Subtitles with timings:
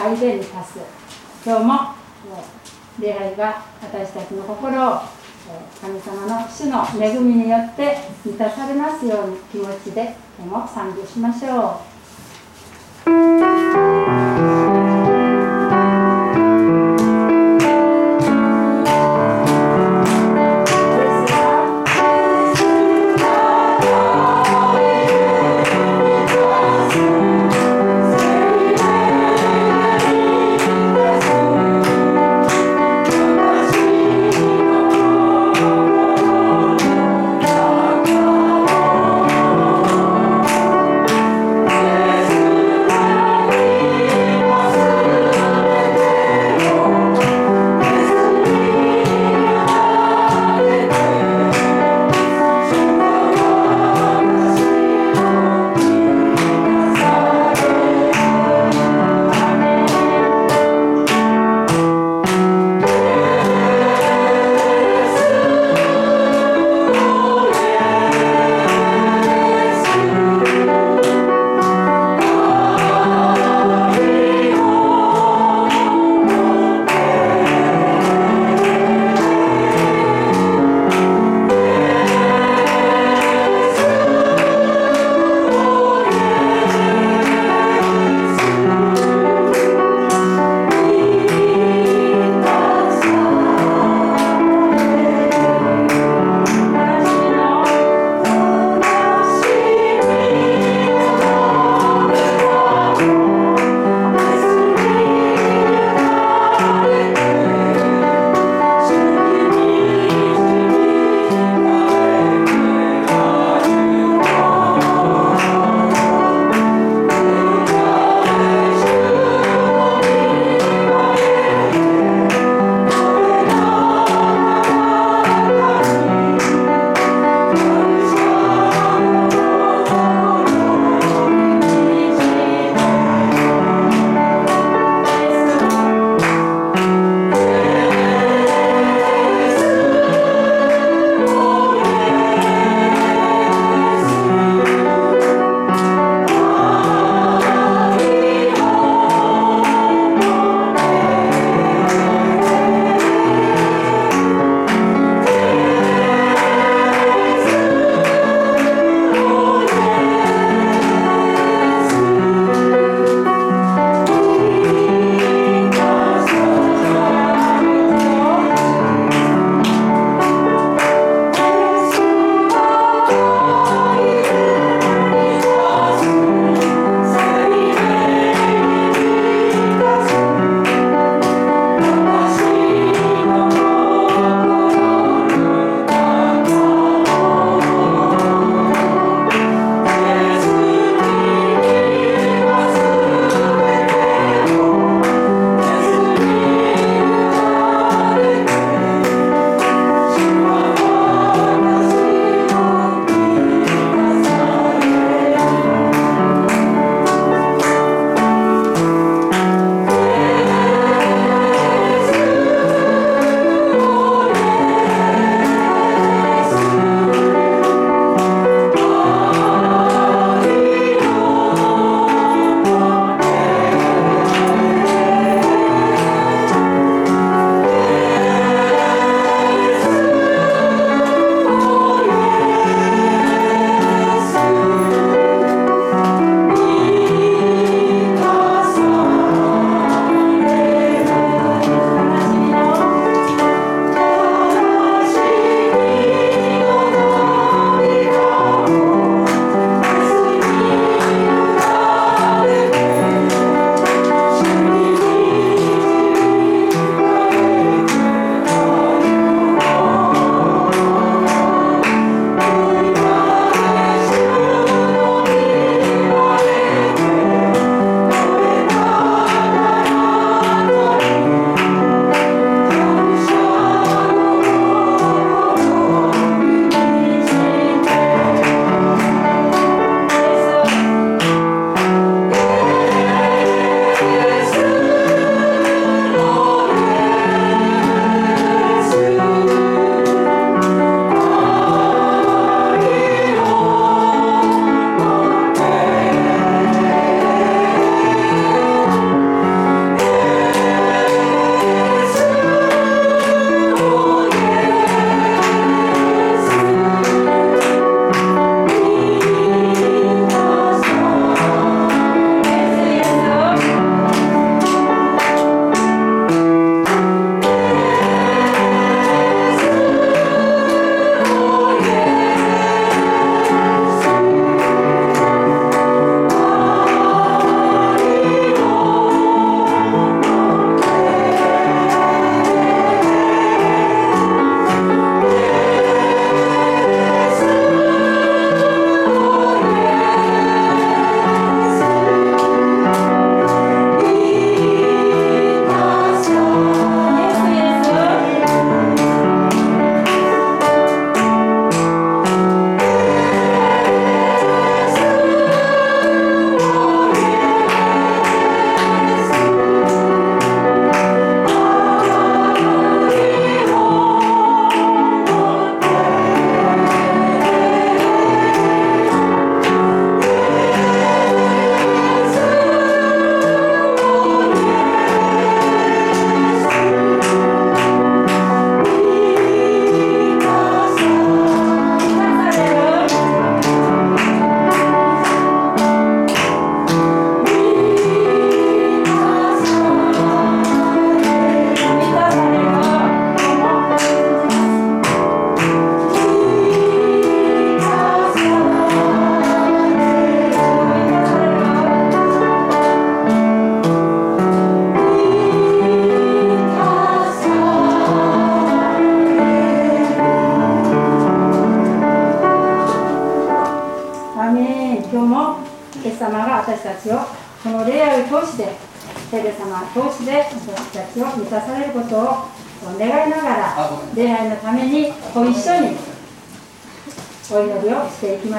[0.00, 0.78] は相に達す
[1.44, 1.94] 今日も
[2.98, 5.00] 礼拝が私たちの心を
[5.78, 11.89] 神様の主の恵みによって満たされますように気持ちで今日も賛美しましょう。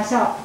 [0.02, 0.41] ましょう。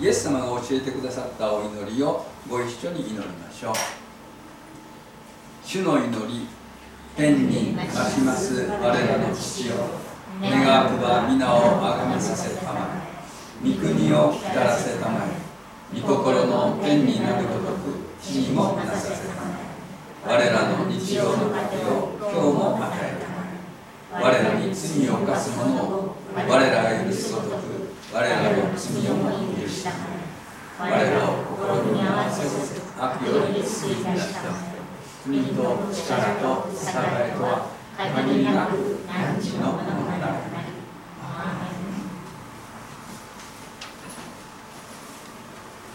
[0.00, 3.74] イエス様が教えてくださったお祈りをご一緒に祈りましょう。
[5.64, 6.48] 主の祈り
[7.16, 9.74] 天に増します我らの父よ。
[10.42, 12.88] 願わくば皆をあがめさせたま
[13.64, 13.70] え。
[13.70, 15.20] 御国を来らせたま
[15.94, 16.00] え。
[16.00, 19.48] 御心の天になるごとく地にもなさせたま
[20.26, 20.28] え。
[20.28, 23.22] 我らの日常の糧を今日も与え
[24.10, 24.24] たまえ。
[24.24, 27.73] 我らに罪を犯す者を我らが許すごとく
[28.14, 29.28] 我らの罪をも
[29.60, 29.90] 許した
[30.78, 30.94] 我ら
[31.30, 34.40] を心に合わせず悪より救い出した
[35.24, 35.52] 国と
[35.90, 36.74] 力と栄
[37.26, 39.90] えとは限りなく何時のものとな
[40.28, 40.34] る。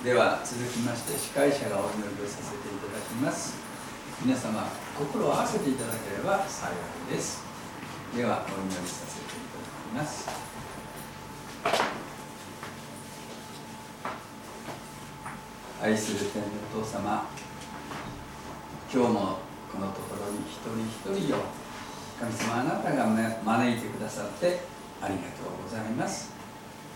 [0.04, 3.56] では続きまして司会者がお祈りをさせていただきます
[4.26, 6.74] 皆様心を合わせていただければ幸
[7.12, 7.46] いです
[8.16, 9.24] ではお祈りさせてい
[9.94, 10.28] ただきます
[15.82, 17.24] 愛する天のお父様
[18.92, 19.40] 今日も
[19.72, 21.40] このところに一人一人を
[22.20, 24.60] 神様あなたが招いてくださって
[25.02, 26.34] ありがとうございます。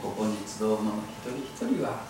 [0.02, 2.04] ここに集う者一人一人は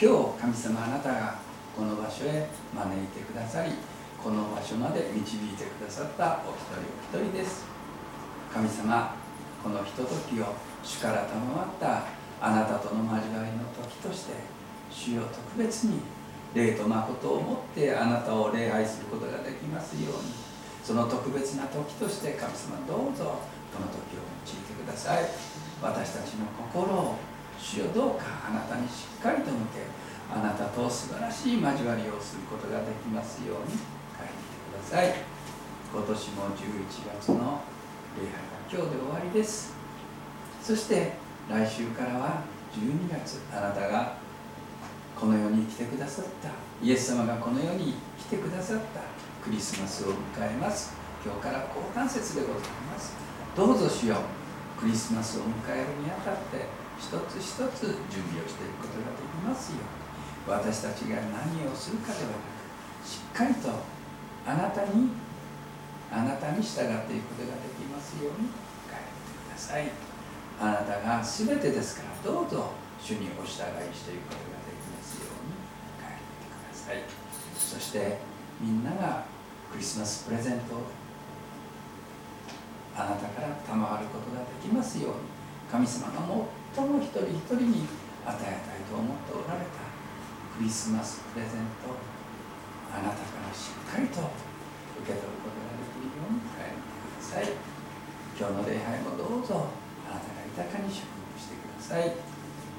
[0.00, 1.34] 今日神様あなたが
[1.76, 3.72] この場所へ招いてくださり
[4.16, 6.72] この場所まで導いてくださったお一
[7.12, 7.66] 人お一人です。
[8.50, 9.14] 神様
[9.62, 12.04] このひとときを主から賜った
[12.40, 14.56] あなたとの交わりの時として
[14.90, 16.00] 主よ特別に
[16.54, 20.48] 霊と誠をもってあなたを礼拝することができますように。
[20.82, 25.24] その特別な時として神様どうぞこの時を用いてください。
[25.82, 27.16] 私たちの心を
[27.60, 29.84] 主よどうかあなたにしっかりと向け
[30.32, 33.76] あなたと素晴らしい交わりをすることができますように。
[34.16, 35.14] 帰ってください。
[35.92, 37.60] 今年も11月の
[38.16, 39.74] 礼拝が今日で終わりです。
[40.62, 41.12] そして
[41.48, 42.42] 来週からは
[42.74, 44.17] 12月あなたが
[45.18, 46.50] この世に来てくださった。
[46.84, 49.00] イエス様がこの世に来てくださった。
[49.42, 50.92] クリスマスを迎えます。
[51.24, 53.14] 今日から交換節でございます。
[53.56, 54.16] どうぞしよ。
[54.16, 54.38] う
[54.78, 59.78] クリスマスを迎えるにあたって一つ一つ準備をしていくことができますよ
[60.46, 63.74] う私たちが何をするかではなくしっかりと
[64.46, 65.10] あなたに
[66.12, 68.54] あなたに従っていくことができますように
[68.86, 69.90] 帰ってください。
[70.60, 72.70] あなたが全てですからどうぞ
[73.02, 74.57] 主にお従いしていくことが
[76.88, 77.04] さい。
[77.52, 78.16] そして
[78.60, 79.28] みんなが
[79.70, 80.88] クリスマスプレゼントを
[82.96, 85.28] あなたから賜ることができますように
[85.68, 86.24] 神様が
[86.72, 87.84] 最も一人一人に
[88.24, 89.84] 与えたいと思っておられた
[90.56, 92.00] クリスマスプレゼントを
[92.88, 94.24] あなたからしっかりと
[95.04, 97.52] 受け取ることができるように帰ってください。
[98.32, 99.68] 今日の礼拝もどうぞ
[100.08, 102.16] あなたが豊かに祝福してください。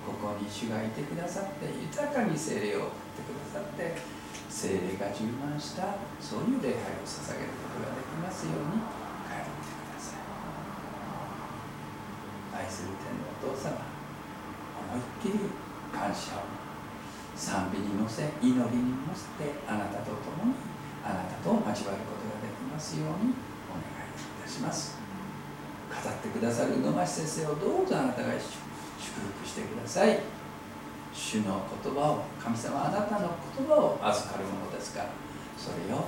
[0.04, 2.89] ここに主がいてくださって豊かに精霊を
[3.52, 4.20] さって。
[4.50, 8.82] 精霊が充満したそういう礼拝を捧げることができますように
[9.30, 10.26] 帰ってください。
[12.58, 13.78] 愛する天のお父様
[14.90, 15.54] 思いっきり
[15.94, 16.50] 感謝を。
[17.38, 18.60] 賛美に乗せ祈りに
[19.08, 20.58] 乗せてあなたと共に
[21.06, 23.32] あなたと交わることができますように
[23.72, 24.98] お願いいたします。
[25.88, 28.44] 語ってくださる野増先生をどうぞあなたが祝
[29.40, 30.38] 福してください。
[31.19, 35.10] 主の言葉を神様あなたの言葉を預かるものですから
[35.58, 36.08] それを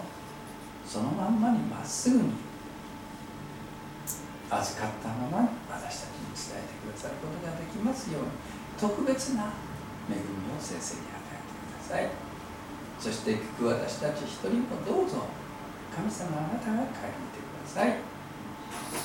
[0.87, 2.31] そのまんまにまっすぐに
[4.49, 8.61] 預かったまま私たちに伝えてくださることができますように。
[8.81, 9.53] 特別な
[10.09, 12.09] 恵みを先生に与えてください。
[12.99, 15.27] そして聞く私たち一人もどうぞ
[15.95, 17.97] 神様あなたが帰ってください。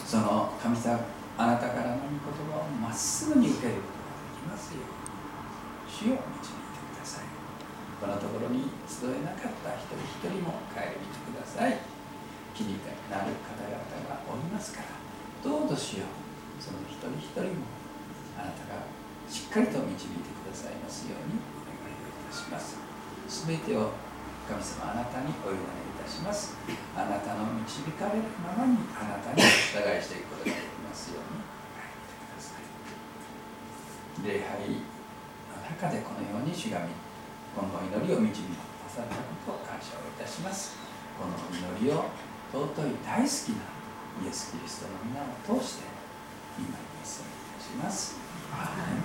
[0.06, 1.00] その神様
[1.36, 2.18] あなたからの御言
[2.50, 5.05] 葉をまっすぐに受けることができますように。
[5.88, 7.30] 主を導いてください。
[7.96, 11.80] このところに集えなかった一人一人も帰りてください。
[12.52, 14.88] 気になる方々がおりますから
[15.44, 16.08] どうぞしよ。
[16.08, 17.68] うその一人一人も
[18.36, 18.88] あなたが
[19.28, 22.80] しっかりと導いてくださいますようにお願いをいたします。
[23.28, 23.92] 全てを
[24.48, 26.56] 神様あなたにお委ねいたします。
[26.96, 31.44] あなたの導かれるままにあなたに従いしていくことができますように
[31.76, 32.64] 帰りてください。
[34.24, 34.95] 礼拝
[35.66, 36.86] 中でこのように主が
[37.54, 40.76] この祈りを導いてくださったことを感謝をいたします。
[41.18, 42.06] この祈りを
[42.52, 43.66] 尊い大好きな
[44.22, 45.84] イエス・キリストの皆を通して
[46.58, 48.16] になりますお願いします。
[48.52, 48.96] はい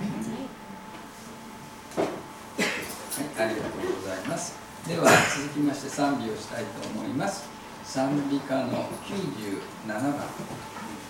[3.38, 4.56] ありがとうございます。
[4.86, 7.48] では続きまして賛美をしたいと思います。
[7.84, 10.14] 賛美歌の97番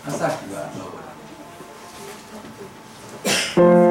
[0.06, 0.72] 朝日は
[3.54, 3.81] 昇る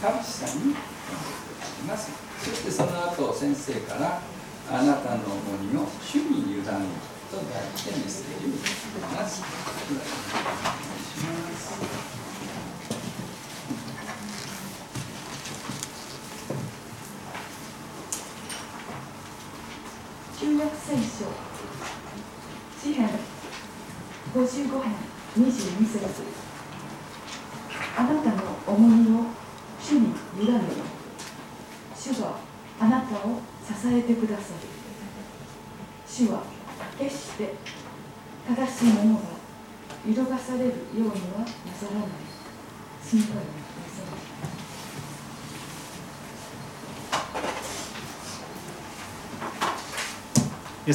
[0.00, 0.74] 神さんに
[1.88, 4.20] ますそしてその後先生から
[4.70, 6.62] 「あなたの重荷を主に委ねる」
[7.30, 8.52] と題してメッセージをい
[9.00, 9.42] たます。
[20.38, 21.45] 旧約聖書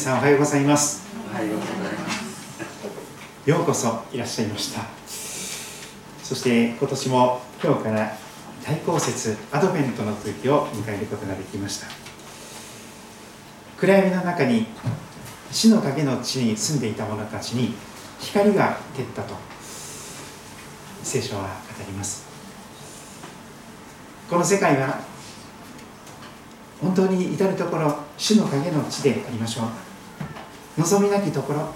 [0.03, 1.03] おはようございます。
[1.31, 3.49] おはようございます。
[3.49, 4.81] ようこそいらっしゃいました。
[6.23, 8.17] そして今年も今日から
[8.65, 11.87] 大降雪アドベントの時を迎えることができました。
[13.77, 14.65] 暗闇の中に
[15.51, 17.75] 死の影の地に住んでいた者たちに
[18.19, 19.35] 光が照ったと
[21.03, 21.47] 聖書は語
[21.85, 22.25] ります。
[24.27, 24.99] この世界は
[26.81, 29.65] 本当に至る所死の影の地でありましょう
[30.77, 31.73] 望みなきところ。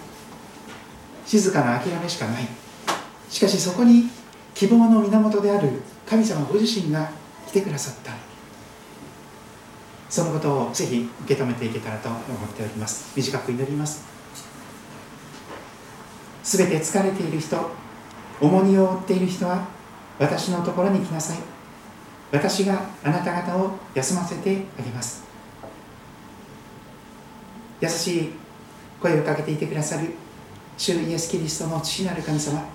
[1.25, 2.47] 静かな諦めしかない。
[3.29, 4.09] しかしそこに
[4.53, 7.09] 希望の源である神様ご自身が
[7.47, 8.13] 来てくださった。
[10.09, 12.21] そのことをぜひ受け止めていけたらと思っ
[12.55, 13.11] ております。
[13.15, 14.05] 短く祈ります。
[16.43, 17.57] すべて疲れている人
[18.39, 19.67] 重荷を負っている人は
[20.19, 21.37] 私のところに来なさい。
[22.31, 25.23] 私があなた方を休ませてあげます。
[27.81, 28.44] 優しい
[29.05, 30.09] 声をかけていてくださる
[30.77, 32.65] 主イエス・キリストの父なる神様。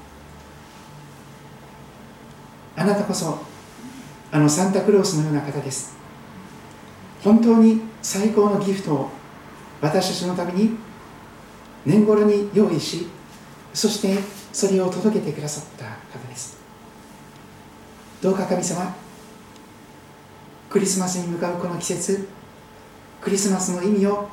[2.76, 3.40] あなたこそ
[4.30, 5.96] あのサンタクロースのような方です。
[7.24, 9.10] 本当に最高のギフトを
[9.82, 10.76] 私たちのために
[11.84, 13.08] 年頃に用意し
[13.74, 14.16] そして
[14.52, 15.84] それを届けてくださった
[16.16, 16.58] 方です。
[18.22, 18.94] どうか神様
[20.68, 22.28] クリスマスに向かうこの季節
[23.20, 24.28] クリスマスの意味を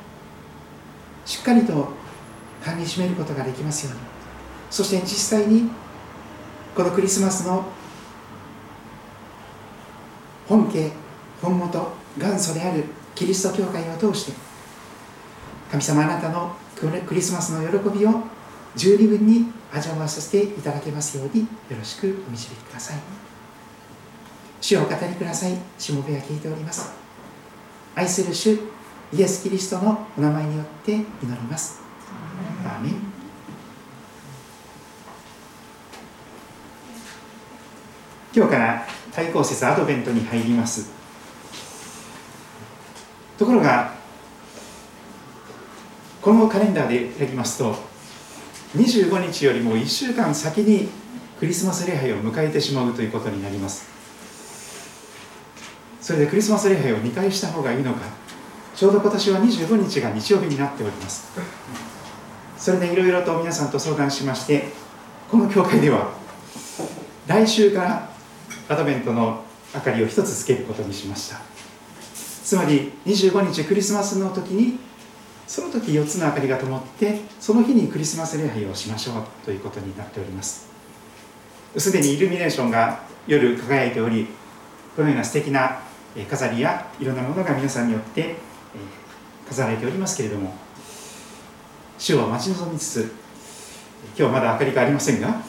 [1.28, 1.90] しっかりと
[2.64, 4.00] かみしめることができますように。
[4.70, 5.70] そして実際に
[6.74, 7.66] このクリスマスの
[10.48, 10.90] 本家
[11.42, 14.32] 本元元祖であるキリスト教会を通して
[15.70, 18.22] 神様あなたのクリスマスの喜びを
[18.74, 22.98] 十二分に味わわさせていただけますようによろしくお導きください。
[24.62, 25.52] 主をお語りください。
[25.78, 26.90] しもべは聞いております。
[27.94, 28.58] 愛する主
[29.10, 31.80] イエス・キリストのお名前によって祈ります。
[32.64, 32.92] アーメン
[38.34, 40.90] 今日から対抗節アドベントに入ります。
[43.38, 43.94] ところが
[46.20, 47.76] このカレンダーでやりますと
[48.76, 50.88] 25日よりも1週間先に
[51.40, 53.88] クリスマス礼拝を迎えてしまうということになります。
[56.02, 58.00] それでクリスマス礼拝を2回した方がいいのか
[58.78, 61.36] ちょうど今年は25日が日曜日になっております。
[62.56, 64.68] それでいろいろと皆さんと相談しまして
[65.28, 66.12] この教会では
[67.26, 68.08] 来週から
[68.68, 69.42] アドベントの
[69.74, 71.40] 明かりを一つつけることにしました。
[72.44, 74.78] つまり25日クリスマスの時に
[75.48, 80.68] その時4つの明かりが灯ってその日にクリスマス礼拝をしましょうということになっております。
[81.76, 84.28] すでにイルミネーションが夜輝いており
[84.94, 85.80] このような素敵な
[86.30, 88.46] 飾りやいろんなものが皆さんによって
[89.48, 90.54] 飾られておりますけれども
[91.98, 93.12] 主を待ち望みつつ
[94.16, 95.42] 今日まだ明かりがありませんが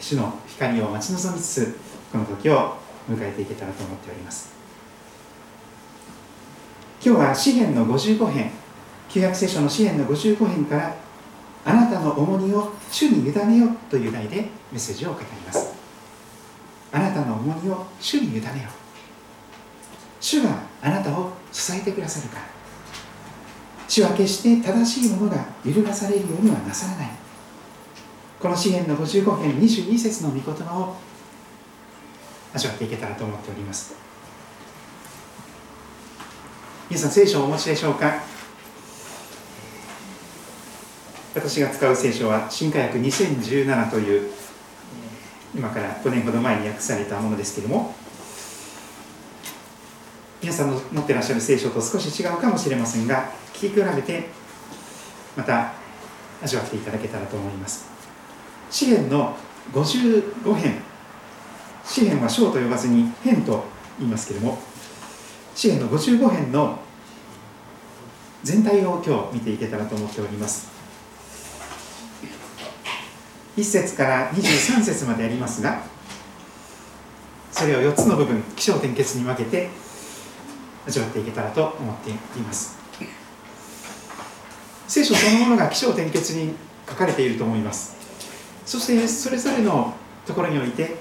[0.00, 1.78] 主の光を待ち望みつつ
[2.12, 2.76] この時を
[3.10, 4.52] 迎えていけたらと思っております。
[7.04, 8.52] 今日は詩篇の55編
[9.08, 10.94] 旧約聖書の支援の55編から
[11.64, 15.74] あなたの重荷を主に委ねよという題でメッセージを語ります。
[16.92, 18.68] あなたの重荷を主に委ねよ。
[20.20, 20.50] 主が
[20.80, 22.51] あなたを支えてくださるから。
[23.88, 27.10] 主は決して正しいものが揺るがされるようにはなさらない。
[28.40, 30.96] この詩篇の55編22節の御言葉を
[32.54, 33.94] 味わっていけたらと思っております。
[36.90, 38.22] 皆さん聖書をお持ちでしょうか？
[41.34, 44.30] 私が使う聖書は新化訳2017という
[45.54, 47.94] 今から5年ほど前に訳されたものですけれども
[50.42, 54.26] 皆さんの持ってらっしゃる聖書と少し違うかもしれませんが聞き比べて
[55.36, 55.72] また
[56.42, 57.88] 味わっていただけたらと思います。
[58.68, 59.36] 詩篇の
[59.72, 60.82] 55編。
[61.84, 63.62] 詩篇は章と呼ばずに編と
[64.00, 64.58] 言いますけれども
[65.54, 66.78] 詩篇の55編の
[68.42, 70.72] 全体を今日見ていけたらと思っております。
[73.56, 75.82] 1節から23節までありますが
[77.52, 79.81] それを4つの部分起承転結に分けて
[80.86, 82.76] 味わっていけたらと思っています。
[84.88, 86.54] 聖書そのものが起承転結に
[86.88, 87.96] 書かれていると思います。
[88.66, 89.94] そしてそれぞれの
[90.26, 90.96] ところにおいて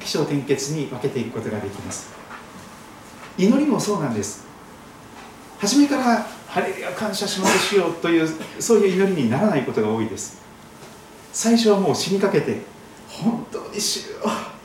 [0.00, 2.08] 起承転結に分けていくことができます。
[3.38, 4.44] 祈りもそうなんです。
[5.58, 10.38] 初めから「ハレルヤ感謝しますしよう」というそういう祈りにならないことが多いです。
[11.32, 12.62] 最初はもう死にかけて
[13.08, 14.16] 本当に主よ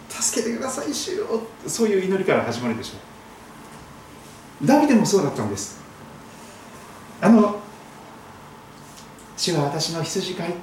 [0.09, 3.10] 助けてください主よそういう祈りから始まるでしょう。
[4.63, 5.79] ダビデもそうだったんです。
[7.19, 7.59] あの
[9.37, 10.53] 主は私の羊飼い。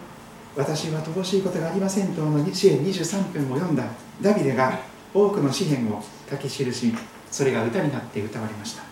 [0.57, 3.84] 私は乏しいことがありませんとの詩篇23分を読んだ。
[4.20, 4.80] ダビデが
[5.14, 6.94] 多くの詩篇を書き記し
[7.30, 8.82] それが歌になって歌われました。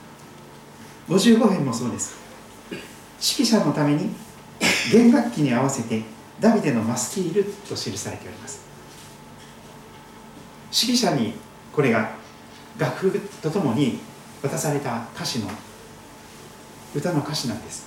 [1.08, 2.16] 55編もそうです。
[2.70, 4.10] 指揮者のために
[4.92, 6.02] 弦楽器に合わせて
[6.40, 8.64] ダビデのマスキールと記されております。
[10.72, 11.34] 指揮者に
[11.72, 12.10] これが
[12.78, 13.98] 楽譜とともに
[14.42, 15.48] 渡された歌詞の
[16.94, 17.86] 歌の歌詞なんです。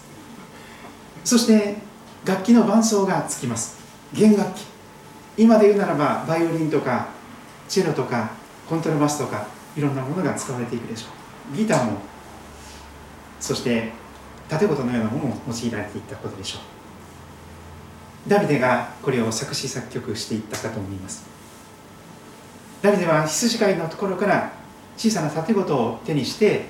[1.24, 1.78] そして
[2.26, 3.80] 楽器の伴奏がつきます。
[4.14, 4.66] 弦楽器。
[5.38, 7.08] 今で言うならばバイオリンとか
[7.68, 8.32] チェロとか
[8.68, 11.08] コントラバスとかいろんなものが使われていくでしょ
[11.54, 11.56] う。
[11.56, 12.00] ギターも
[13.40, 13.92] そして
[14.50, 18.30] 盾事のようなものも用いられていったことでしょう。
[18.30, 21.26] ダビデがこれを作詞作曲していったかと思います。
[22.82, 24.52] ダビデは羊飼いのところから
[25.00, 26.66] 小さな盾事を手にして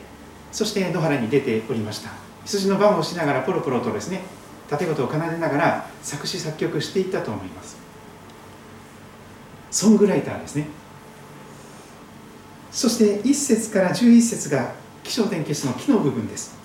[0.51, 2.11] そして野原に出ておりました。
[2.45, 4.21] 羊の番をしながらポロポロとですね
[4.69, 7.75] 盾事を奏でながら作詞作曲していったと思います。
[9.71, 10.67] ソングライターですね。
[12.71, 14.73] そして1節から11節が
[15.03, 16.55] 起承転結の木の部分です。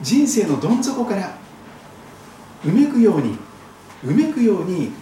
[0.00, 1.36] 人生のどん底から
[2.64, 3.36] うめくように
[4.04, 4.92] うめくように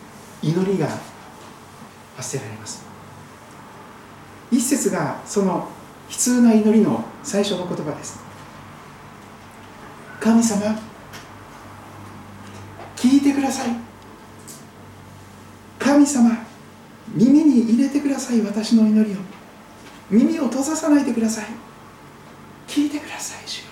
[0.42, 0.88] 祈りが
[2.16, 2.91] 発せられます。
[4.52, 5.66] 一節がその
[6.10, 8.20] 悲痛な祈りの最初の言葉です。
[10.20, 10.78] 神様
[12.94, 13.74] 聞いてください。
[15.78, 16.30] 神様
[17.14, 18.42] 耳に入れてください。
[18.42, 19.18] 私の祈りを。
[20.10, 21.46] 耳を閉ざさないでください。
[22.68, 23.64] 聞いてください主よ。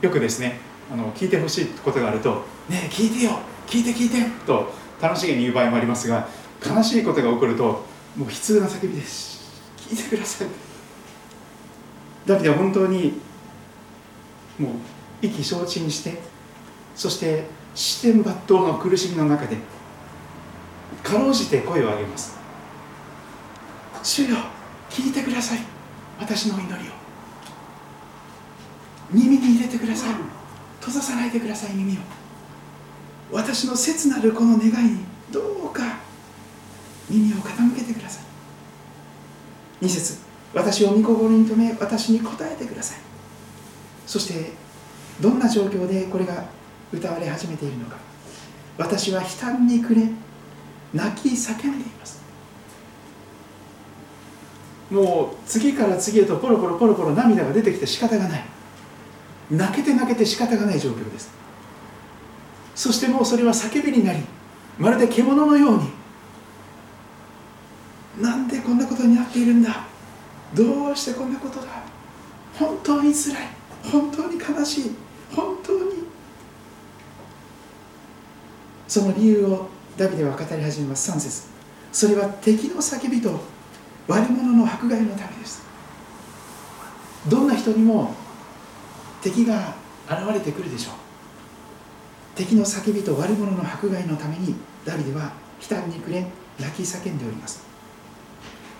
[0.00, 0.58] よくですね
[0.90, 3.38] あの聞いてほしいことがあると「ねえ聞いてよ。
[3.66, 6.26] 聞いて聞いて」と楽しげに言う場合もありますが
[6.66, 9.62] 悲しいことが起こるともう悲痛な叫びです。
[9.76, 10.48] 聞いてください。
[12.26, 13.20] ダビデは本当に
[14.58, 14.72] もう
[15.22, 16.20] 意気消沈して
[16.94, 19.56] そして視点抜刀の苦しみの中で
[21.02, 22.38] かろうじて声を上げます。
[24.02, 24.36] 主よ
[24.90, 25.58] 聞いてください。
[26.18, 26.92] 私の祈りを。
[29.10, 30.14] 耳に入れてください。
[30.80, 32.00] 閉ざさないでください耳を。
[33.30, 34.98] 私の切なるこの願いに
[35.30, 35.98] どうか
[37.08, 37.91] 耳を傾けて
[39.82, 40.18] 2節。
[40.54, 42.98] 私を御心に留め私に答えてください。
[44.06, 44.52] そして
[45.20, 46.44] どんな状況でこれが
[46.92, 47.96] 歌われ始めているのか。
[48.78, 50.08] 私は悲嘆に暮れ
[50.94, 52.22] 泣き叫んでいます。
[54.90, 58.44] もう次から次へとポロポロポロポロ涙が出てきて仕方がない。
[59.50, 61.30] 泣けて泣けて仕方がない状況です。
[62.74, 64.20] そしてもうそれは叫びになり
[64.78, 65.88] まるで獣のように
[68.52, 69.86] でこんなことになっているんだ。
[70.54, 71.66] どうしてこんなことだ。
[72.58, 73.48] 本当につらい。
[73.90, 74.90] 本当に悲しい。
[75.34, 76.04] 本当に。
[78.86, 81.10] その理由をダビデは語り始めます。
[81.10, 81.44] 3節。
[81.90, 83.40] それは敵の叫びと
[84.06, 85.62] 悪者の迫害のためです。
[87.28, 88.14] どんな人にも
[89.22, 89.74] 敵が
[90.08, 90.94] 現れてくるでしょう。
[92.34, 96.26] 敵の叫びと悪者の迫害のためにダビデは悲嘆に暮れ
[96.58, 97.71] 泣き叫んでおります。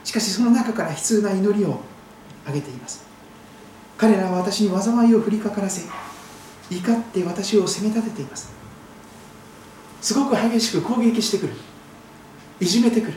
[0.05, 1.81] しかしその中から悲痛な祈りを
[2.47, 3.05] 上げています。
[3.97, 5.83] 彼らは私に災いを降りかからせ
[6.71, 8.53] 怒って私を責め立てています。
[10.01, 11.55] すごく激しく攻撃してくる。
[12.59, 13.15] いじめてくる。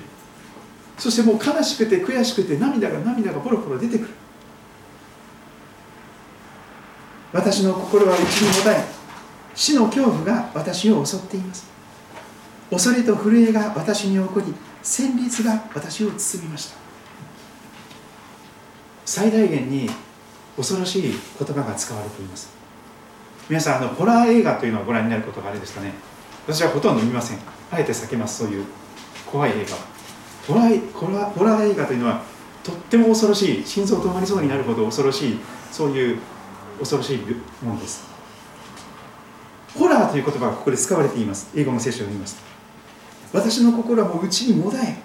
[0.97, 4.09] そしてもう悲しくて悔しくて涙が涙がポロポロ出てくる。
[7.33, 8.85] 私の心は内にもたえ
[9.55, 11.65] 死の恐怖が私を襲っています。
[12.69, 14.53] 恐れと震えが私に起こり
[14.85, 16.77] 戦慄が私を包みました。
[19.03, 19.89] 最大限に
[20.55, 21.11] 恐ろしい言
[21.47, 22.55] 葉が使われています。
[23.49, 25.91] 皆さんあのホラー映画というのをご覧になることがあれですかね。
[26.47, 27.39] 私はほとんど見ません。
[27.71, 28.65] あえて避けますそういう
[29.25, 29.75] 怖い映画
[30.47, 32.21] ホラーホラーホラー映画というのは
[32.63, 35.39] とっても恐ろしい心臓止まりそうになるほど恐ろしい
[35.71, 36.19] そういう
[36.77, 37.17] 恐ろしい
[37.63, 38.05] ものです。
[39.75, 41.49] ホラーという言葉がここで使われています。
[41.55, 42.54] 英語の聖書を見ます。
[43.35, 44.97] 私の心はもう内にもだえ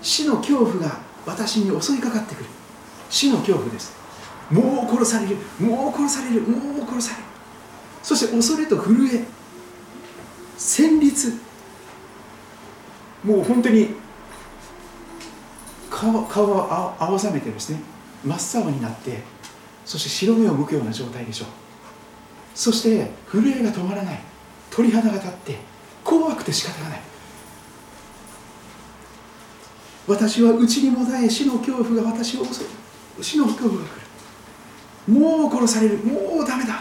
[0.00, 2.46] 死の恐怖が私に襲いかかってくる。
[3.10, 3.92] 死の恐怖です。
[4.50, 5.36] もう殺される。
[5.60, 6.40] もう殺される。
[6.40, 7.24] もう殺される。
[8.02, 9.24] そして恐れと震え。
[10.56, 11.38] 戦慄。
[13.24, 13.90] もう本当に
[15.90, 17.80] 顔顔を青ざめてですね。
[18.24, 19.22] 真っ青になって
[19.84, 21.48] そして白目を向くような状態でしょう。
[22.54, 24.20] そして震えが止まらない。
[24.70, 25.56] 鳥肌が立って
[26.02, 27.07] 怖くて仕方がない。
[30.08, 34.00] 私は内にもだえ死の恐怖が私を襲う死の恐怖が来
[35.06, 35.12] る。
[35.12, 35.98] もう殺される。
[35.98, 36.80] もうダメだ。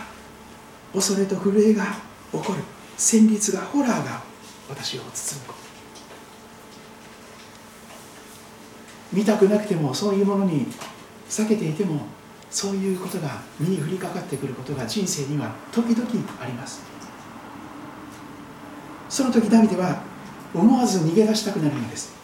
[0.94, 1.86] 恐れと震えが
[2.32, 2.64] 起こる。
[2.96, 4.22] 戦慄がホラーが
[4.70, 5.54] 私を包む。
[9.12, 10.68] 見たくなくてもそういうものに
[11.30, 12.02] 避けていても
[12.50, 16.08] そういうことが身に降りかかってくることが人生には時々
[16.42, 16.82] あります。
[19.10, 20.02] その時ダビデは
[20.54, 22.17] 思わず逃げ出したくなるのです。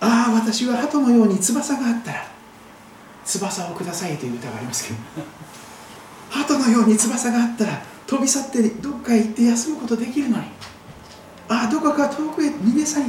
[0.00, 2.26] ああ私は鳩のように翼があったら
[3.24, 4.98] 翼をくださいという歌がありますけど
[6.30, 10.44] 鳩のように翼があったら飛び去ってどっかへ行って休むことできるのに
[11.48, 13.06] ああどこか遠くへ逃げ去り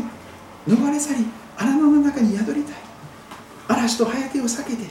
[0.68, 1.26] 逃れ去り
[1.58, 2.76] 荒野の中に宿りたい。
[3.68, 4.89] 嵐と早手を避けて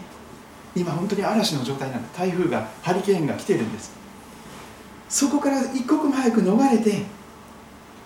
[0.74, 2.09] 今本当に嵐の状態なんだ。
[2.16, 3.92] 台風がハリケーンが来てるんです。
[5.09, 7.03] そこから一刻も早く逃れて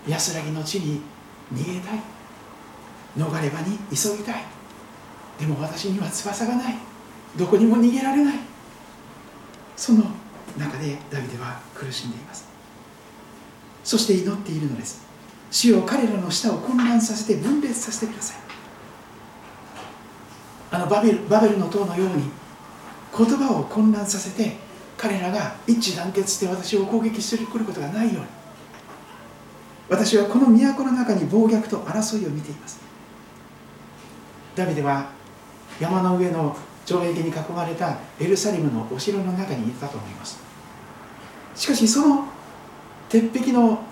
[0.08, 1.02] 安らぎの地に
[1.52, 2.00] 逃げたい。
[3.16, 4.44] 逃れ場に急ぎたい。
[5.38, 6.76] でも私には翼がない。
[7.36, 8.34] どこにも逃げられない。
[9.76, 10.04] その
[10.56, 12.46] 中でダビデは苦しんでいます。
[13.82, 15.04] そして祈っているのです。
[15.50, 18.36] 主よ彼らの舌を混乱させて分裂させてください。
[20.70, 22.24] あのバベルバベルの塔のように
[23.16, 24.56] 言葉を混乱させて
[24.96, 28.26] 彼らが一致団結して私を攻撃してくることがないように。
[29.88, 32.80] 私はこの都の中に暴虐と争いを見ています。
[34.54, 35.10] ダビデは
[35.80, 40.38] 山の上の城壁に囲まれたエルサレムのお城の中にいたと思います。
[41.54, 42.24] しかしその
[43.08, 43.82] 鉄壁の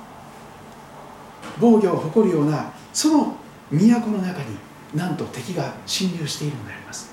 [1.61, 3.37] 防御を誇るようなその
[3.71, 4.57] 都の中に
[4.95, 7.11] なんと敵が侵入しているのであります。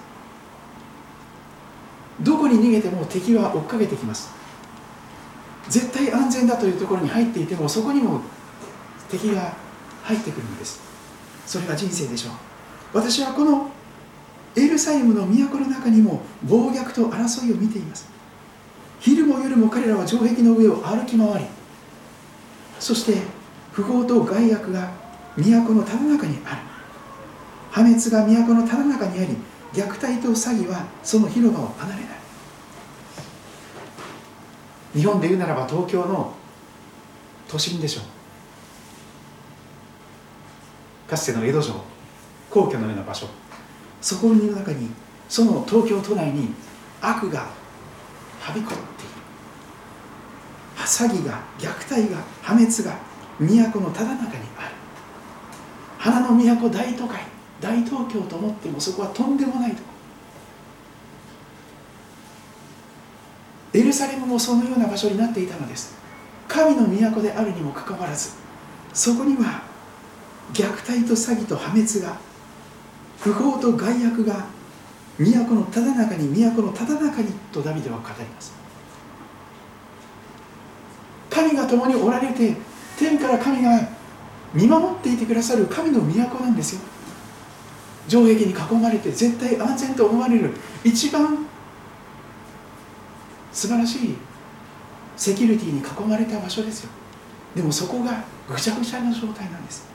[2.21, 4.29] どこに逃げても敵は追っかけてきます。
[5.69, 8.21] 絶対安全だというところに入っていてもそこにも
[9.09, 9.53] 敵が
[10.03, 10.81] 入ってくるのです。
[11.45, 12.48] それが人生でしょう。
[12.93, 13.69] 私はこの
[14.55, 18.09] エルサレムの都の中にも暴虐と争いを見ています。
[18.99, 21.45] 昼も夜も彼らは城壁の上を歩き回り
[22.79, 23.21] そして
[23.71, 24.91] 不法と害悪が
[25.37, 26.61] 都のただ中にある。
[27.71, 29.37] 破滅が都のただ中にあり
[29.71, 32.09] 虐待と詐欺はその広場を離れない。
[34.95, 36.33] 日本で言うならば東京の
[37.47, 38.01] 都心でしょ
[41.07, 41.09] う。
[41.09, 41.88] かつての江戸城。
[42.49, 43.27] 皇居のような場所。
[44.01, 44.89] そこの中に
[45.27, 46.53] その東京都内に
[47.01, 47.47] 悪が
[48.39, 49.13] はびこっている。
[50.77, 52.97] 詐欺が虐待が破滅が
[53.39, 54.75] 都のただ中にある。
[55.97, 57.23] 花の都大都会
[57.61, 59.77] 大東京と思ってもそこはとんでもないと。
[59.77, 59.83] こ
[63.73, 65.99] エルサレムもそのような場所になっていたのです。
[66.47, 68.31] 神の都であるにもかかわらず
[68.91, 69.61] そこには
[70.51, 72.17] 虐待と詐欺と破滅が
[73.21, 74.45] 不法と害悪が
[75.17, 78.53] 都のただ中に都のただ中にとダビデは語ります。
[81.29, 82.55] 神が共におられて
[82.97, 83.89] 天から神が
[84.53, 86.81] 見守っていてくださる神の都なんですよ。
[88.07, 90.51] 城壁に囲まれて絶対安全と思われる
[90.83, 91.45] 一番
[93.51, 94.15] 素晴らしい
[95.15, 96.89] セキュリティに囲まれた場所ですよ。
[97.55, 99.88] でもそこがぐちゃぐちゃな状態なんです。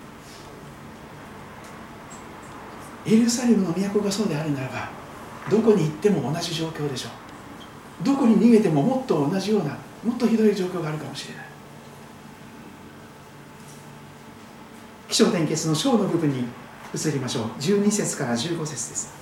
[3.07, 4.88] エルサレムの都がそうであるならば
[5.50, 7.09] どこに行っても同じ状況でしょ
[8.02, 8.05] う。
[8.05, 11.44] どこに逃げてももっと同じようなもっとひどい状況があるかもしれない。
[15.09, 16.44] 気象点結の章の部分に
[16.94, 17.44] 移りましょう。
[17.61, 19.12] 12節から15節です。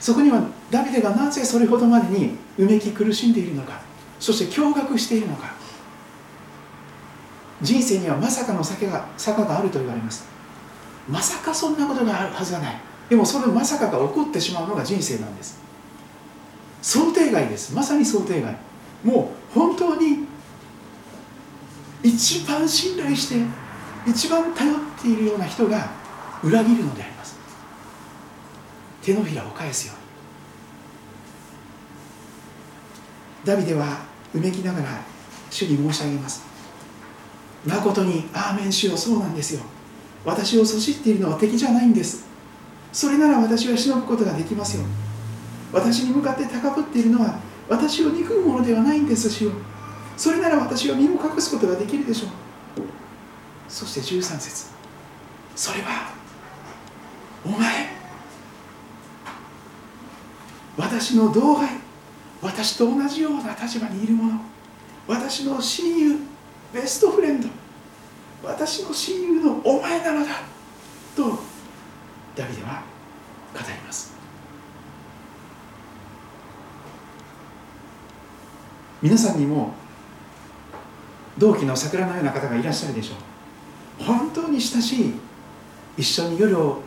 [0.00, 3.80] そこにはダビデがなぜそれほどまでにうめき苦しんでいるのか
[4.18, 5.52] そして驚愕しているのか。
[7.60, 10.26] 人生にはまさかの坂が坂があると言われます。
[11.08, 12.76] まさかそんなことがあるはずがない。
[13.08, 15.60] でもそのまさかが起こってしまうのが人生なんです。
[16.80, 17.74] 想定外です。
[17.74, 18.56] まさに想定外。
[19.04, 20.26] もう本当に
[22.02, 23.36] 一番信頼して
[24.06, 25.90] 一番頼っているような人が
[26.42, 27.36] 裏切るのであります。
[29.02, 30.02] 手のひらを返すように。
[33.44, 33.98] ダビデは
[34.34, 34.88] うめきながら
[35.50, 36.42] 主に申し上げます。
[37.66, 39.60] 誠にアーメン主よそうなんですよ。
[40.24, 42.26] 私をそしっているのは敵じゃないんです。
[42.92, 44.84] それなら私は忍ぶことができますよ。
[45.72, 49.52] 私に向かって高ぶっているのは私を憎むものではないんです主よ。
[50.16, 52.30] それなら私は身を隠すことができるでしょう。
[53.68, 54.66] そして13節。
[55.56, 56.12] それは
[57.44, 57.88] お前
[60.76, 61.68] 私の同輩
[62.40, 64.40] 私と同じような立場にいる者
[65.06, 66.16] 私の親友
[66.72, 67.48] ベストフレンド。
[68.42, 70.32] 私の親友のお前なのだ
[71.16, 71.38] と
[72.34, 72.82] ダビデは
[73.54, 74.12] 語ります。
[79.00, 79.74] 皆さんにも
[81.38, 83.14] 同期の桜のような方がいらっしゃるでしょ
[84.00, 84.04] う。
[84.04, 85.14] 本当に親しい
[85.96, 86.82] 一緒に夜を語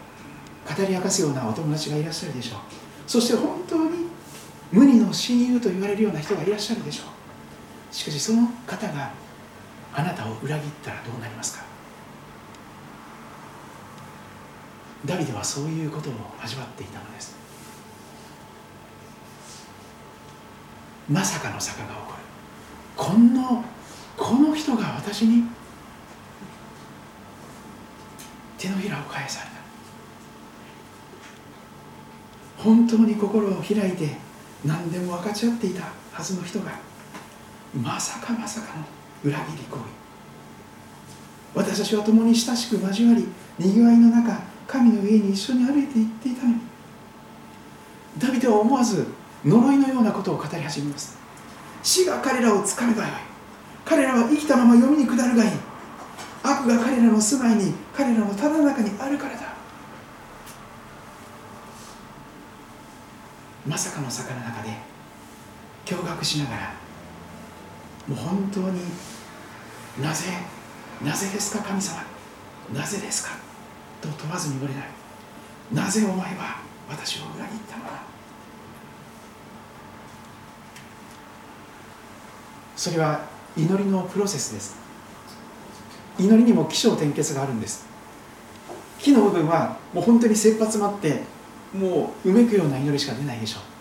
[0.88, 2.60] り明かすようなお友達がいらっしゃるでしょう。
[3.08, 4.08] そして本当に
[4.72, 7.96] 無二の親友と言われるような人がいらっしゃるでしょう。
[7.96, 9.12] しかしその方が
[9.96, 11.64] あなたを裏切ったらどうなりますか？
[15.06, 17.36] ダビデはそういうことを味わっていたのです。
[21.10, 22.18] まさかの坂が起こる。
[22.96, 23.64] この
[24.18, 25.44] この人が私に
[28.58, 29.56] 手のひらを返された。
[32.64, 34.18] 本当に心を開いて
[34.66, 36.72] 何でも分かち合っていたはずの人が
[37.80, 38.84] まさかまさかの
[39.26, 39.82] 裏切り行為。
[41.56, 46.62] 私たちは共に親しく交わりにぎわいの中神の家に一緒に歩いていっていたのに。
[48.20, 49.08] ダビデは思わず
[49.44, 51.18] 呪いのようなことを語り始めます。
[51.82, 53.12] 死が彼らをつかめばよい。
[53.84, 55.52] 彼らは生きたまま読みに下るがいい。
[56.44, 59.56] 悪が彼らの住まいに彼らのただ中にあるからだ。
[63.68, 64.70] まさかの坂の中で
[65.86, 66.74] 驚愕しながら
[68.08, 68.80] もう本当に
[70.02, 70.26] なぜ
[71.04, 72.04] なぜですか神様。
[72.74, 73.32] なぜですか。
[74.02, 74.90] と問わずに言われない
[75.74, 77.92] なぜお前は私を裏切ったのだ。
[82.76, 83.26] それは
[83.58, 84.76] 祈りのプロセスです。
[86.20, 87.86] 祈りにも起承転結があるんです。
[89.00, 91.22] 木の部分はもう本当に切羽詰まって
[91.74, 93.75] もううめくような祈りしか出ないでしょう。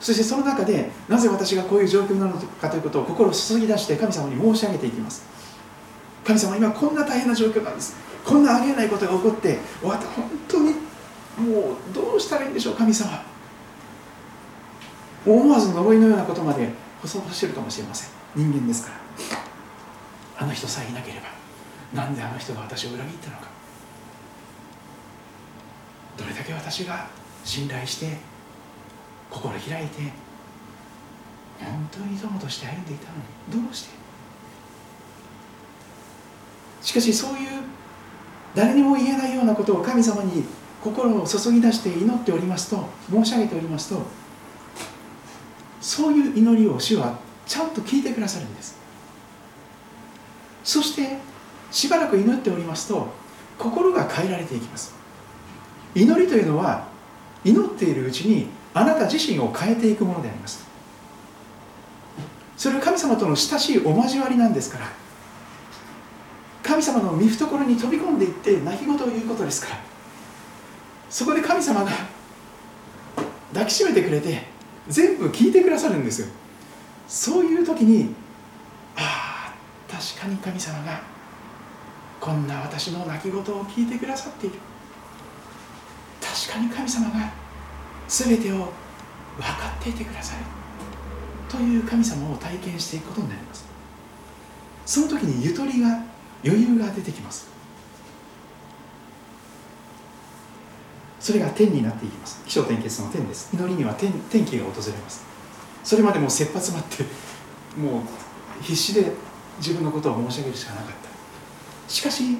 [0.00, 5.24] そしてその中でなぜ私がこういう状況なのかということを心を注ぎ出して神様に申し上げていきます。
[6.24, 7.96] 神様今こんな大変な状況なんです。
[8.24, 10.72] こんなありえないことが起こって私本当に
[11.38, 13.22] もうどうしたらいいんでしょう神様。
[15.24, 16.68] 思わず呪いのようなことまで
[17.02, 18.10] 細々してるかもしれません。
[18.34, 18.96] 人間ですから。
[20.38, 21.28] あの人さえいなければ
[22.02, 23.46] なんであの人が私を裏切ったのか。
[26.18, 27.06] どれだけ私が
[27.44, 28.18] 信頼して
[29.30, 30.02] 心開いて
[31.58, 33.90] 本当に友として歩んでいたのにどうして？
[36.82, 37.62] しかしそういう
[38.54, 40.44] 誰にも言えないようなことを神様に
[40.82, 44.02] 心を注ぎ出して祈っておりますと申し上げておりますと
[45.80, 48.78] そういう祈りを主はちゃんと聞いてくださるんです。
[50.62, 51.18] そして
[51.70, 53.08] しばらく祈っておりますと
[53.58, 54.94] 心が変えられていきます。
[55.94, 56.88] 祈りというのは
[57.44, 60.62] 祈っているうちにあなた自身を変えていくものであります。
[62.58, 64.86] それは神様との親しいお交わりなんですから。
[66.62, 69.80] 神様の御懐に飛び込んでいって泣き言を言うことですから。
[71.08, 71.90] そこで神様が
[73.54, 74.42] 抱きしめてくれて
[74.88, 76.26] 全部聞いてくださるんですよ。
[77.08, 78.14] そういう時に
[78.94, 79.54] あ
[79.88, 81.00] あ確かに神様が
[82.20, 84.56] こんな私の泣き言を聞いてくださっている。
[86.20, 87.45] 確かに神様が
[88.08, 90.44] 全てを分かっていてくださる
[91.48, 93.66] という神様を体験していくことになります。
[94.84, 96.02] その時にゆとりが
[96.44, 97.48] 余裕が出てきます。
[101.18, 102.42] それが天になっていきます。
[102.44, 103.50] 起承転結の天です。
[103.52, 105.24] 祈りには天天気が訪れます。
[105.82, 107.04] それまでもう切羽詰まって
[107.76, 108.00] も
[108.60, 109.12] う必死で
[109.58, 111.90] 自分のことを申し上げるしかなかった。
[111.90, 112.38] しかし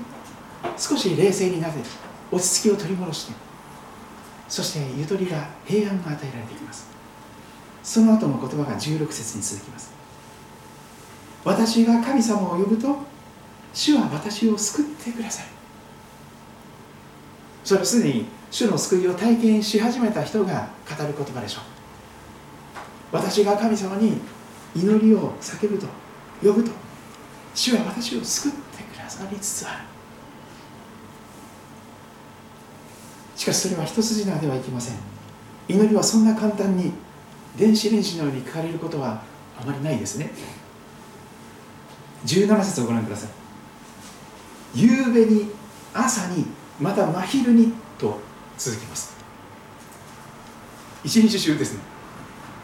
[0.77, 1.81] 少し冷静になって
[2.31, 3.46] 落ち着きを取り戻して
[4.49, 6.89] そしてゆとりが平安が与えられていきます。
[7.83, 9.93] その後の言葉が16節に続きます。
[11.45, 12.99] 私が神様を呼ぶと
[13.73, 15.49] 主は私を救ってくださる
[17.63, 21.65] それはすでに主の救いを体験し始めた人が語る言葉でしょう。
[23.13, 24.19] 私が神様に
[24.75, 25.87] 祈りを叫ぶと
[26.43, 26.71] 呼ぶと
[27.55, 29.96] 主は私を救ってくださりつつある。
[33.37, 34.97] しかしそれは一筋縄ではいきません。
[35.69, 36.93] 祈りはそんな簡単に
[37.57, 39.23] 電子レンジのように書かれることは
[39.61, 40.31] あまりないですね。
[42.25, 43.31] 17節をご覧ください。
[44.75, 45.51] 夕べに
[45.93, 46.47] 朝に
[46.81, 48.19] また真昼にと
[48.57, 49.15] 続きます。
[51.05, 51.81] 一日中ですね。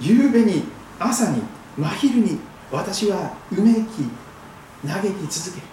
[0.01, 0.65] 夕べに
[0.99, 1.43] 朝に
[1.77, 2.39] 真昼に
[2.71, 3.79] 私はうめき
[4.87, 5.67] 嘆き続ける。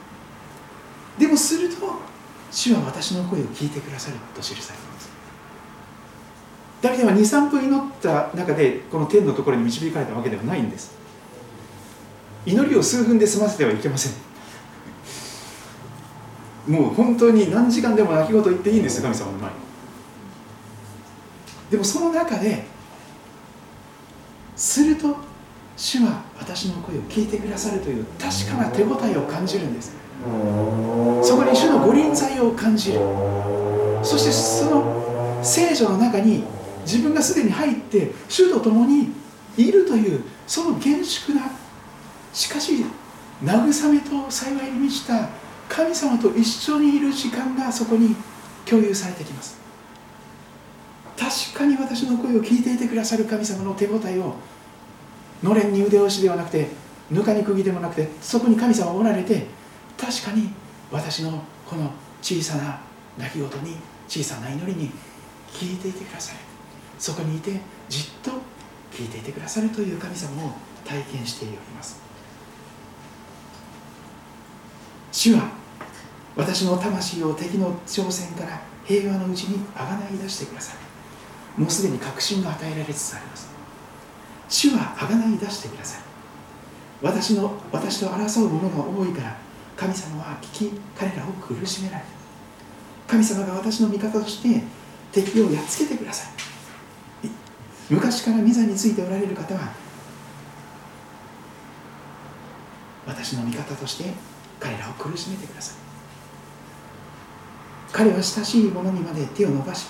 [1.19, 1.75] でもすると
[2.51, 4.88] 主は私の声を聞いてくださると記されます
[6.81, 10.97] ダビデは23分祈った中でこの天のところに導かれたわけではないんです。
[12.45, 14.13] 祈りを数分で済ませてはいけません。
[16.71, 19.49] もう本当に何時間でも泣き言言っていいんです神様の前。
[19.49, 19.55] に
[21.71, 22.63] でもその中で
[24.55, 25.17] すると
[25.75, 29.95] 主は私の声を聞いてくださるという確かな手応えを感じるんです。
[31.23, 32.99] そこに主の御臨在を感じる。
[34.03, 36.43] そしてその聖女の中に
[36.83, 39.09] 自分がすでに入って主と共に
[39.57, 41.41] いるというその厳粛な
[42.33, 42.85] しかし
[43.43, 45.29] 慰めと幸いに満ちた
[45.67, 48.15] 神様と一緒にいる時間がそこに
[48.65, 49.59] 共有されてきます。
[51.17, 54.35] 確かに私の声を聞いていてくださる神様の手応えを
[55.43, 56.69] のれんに腕押しではなくて
[57.11, 59.47] ぬかに釘でもなくてそこに神様がおられて
[59.97, 60.49] 確かに
[60.91, 62.79] 私のこの小さな
[63.17, 63.75] 泣き言に
[64.07, 64.91] 小さな祈りに
[65.51, 66.48] 聞いていてくださる。
[66.99, 68.31] そこにいてじっと
[68.91, 70.51] 聞いていてくださるという神様を
[70.85, 72.01] 体験しております。
[75.11, 75.49] 主は
[76.35, 80.79] 私の魂を敵の挑戦から平和のうちにあがない出してくださる
[81.61, 83.49] もうすでに確信が与えられつつあります。
[84.47, 86.03] 主はあがない出してくださる
[87.01, 89.37] 私の私と争う者が多いから
[89.75, 92.09] 神様は聞き彼らを苦しめられる。
[93.07, 94.61] 神様が私の味方として
[95.11, 96.48] 敵をやっつけてください。
[97.89, 99.71] 昔から御座についておられる方は
[103.07, 104.13] 私の味方として
[104.59, 105.77] 彼らを苦しめてください。
[107.91, 109.87] 彼は親しい者にまで手を伸ばし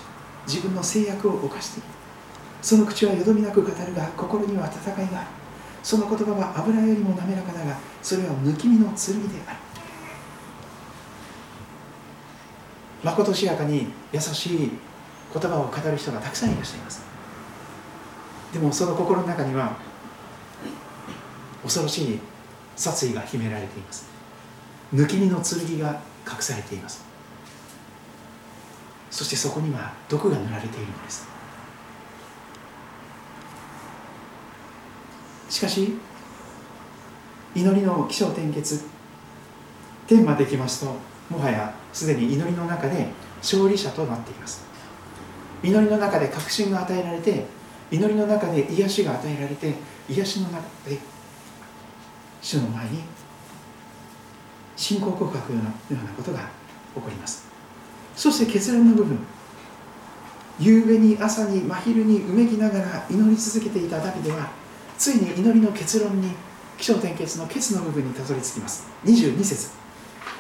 [0.48, 1.88] 自分の制約を犯している
[2.62, 5.28] その口はよどみなく語るが心には戦いがある。
[5.84, 9.58] その言葉は油よりも滑らかだがそれは抜き身の剣である。
[13.04, 14.72] まことしやかに優しい
[15.34, 17.09] 言葉を語る人がたくさんいらっしゃいます。
[18.54, 19.78] でもその心の中には
[21.64, 22.20] 恐ろしい
[22.76, 24.10] 殺意が秘められています。
[24.94, 27.04] 抜き身の剣が隠されています。
[29.12, 31.28] そしてそこには毒が塗られているのです。
[35.50, 35.98] しかし
[37.56, 38.86] 祈りの起承転結
[40.08, 40.96] 天まで来ますと
[41.30, 43.08] もはやすでに祈りの中で
[43.42, 44.64] 勝利者となっています。
[45.62, 47.46] 祈りの中で確信が与えられて
[47.92, 49.74] 祈りの中で癒しが与えられて
[50.10, 50.98] 癒しの中で
[52.42, 53.02] 主の前に
[54.76, 56.40] 信仰告白のようなことが
[56.96, 57.48] 起こります。
[58.16, 59.18] そして結論の部分。
[60.60, 64.50] 夕べに朝に真昼にうめきながら祈り続けていたダビデは
[64.98, 66.32] ついに祈りの結論に
[66.78, 68.88] 起承転結のケツの部分にたどり着きます。
[69.06, 69.70] 22節。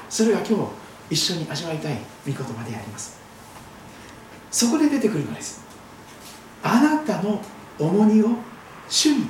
[0.10, 1.95] それが今日一緒に味わいたい
[2.26, 3.18] 御言葉であります。
[4.52, 5.69] そこで出てくるのです。
[6.64, 7.41] あなたの
[7.80, 8.30] 重荷を
[8.89, 9.30] 主に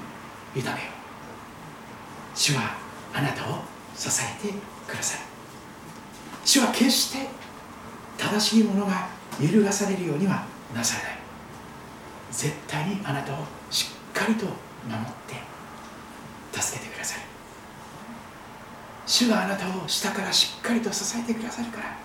[0.55, 0.71] 委ねよ
[2.33, 2.75] 主は
[3.13, 3.61] あなたを
[3.95, 4.53] 支えて
[4.87, 5.21] ください。
[6.45, 7.27] 主は決して
[8.17, 9.07] 正しいものが
[9.39, 11.19] 揺るがされるようにはなされない。
[12.31, 13.37] 絶対にあなたを
[13.69, 17.19] しっかりと守って助けてください。
[19.05, 21.97] 主があなたを下からしっかりと支えてくださるから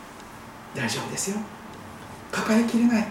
[0.75, 1.37] 大丈夫ですよ。
[2.33, 3.07] 抱えきれない。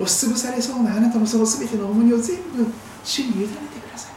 [0.00, 2.66] 押しつぶされそうなあなたのその全ての重荷を全部
[3.04, 4.12] 主に委ねてください。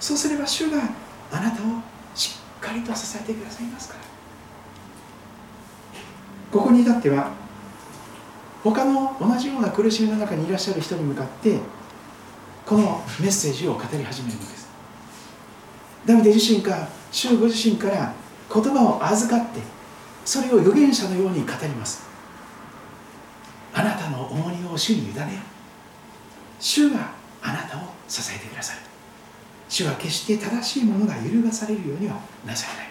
[0.00, 0.78] そうすれば主が
[1.30, 1.66] あなたを
[2.14, 4.00] しっかりと支えてくださいますから。
[6.50, 7.30] ここに至っては
[8.64, 11.58] 他の同じような苦しみの中にいらっしゃる人に向かって
[12.64, 14.68] このメッセージを語り始めるのです。
[16.06, 18.14] ダビデ自身が主ご自身から
[18.52, 19.60] 言葉を預かって
[20.24, 22.11] それを預言者のように語ります。
[23.74, 25.26] あなたの重荷を主に委ねよ
[26.60, 27.12] 主が
[27.42, 28.80] あなたを支えてくださる。
[29.68, 32.88] 主は決して正しいものが揺るがされるようにはなされない。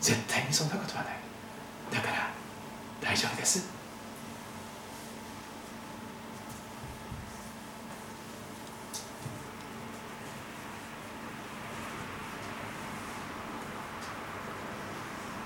[0.00, 1.14] 絶対にそんなことはない。
[1.92, 2.30] だから
[3.00, 3.68] 大丈夫です。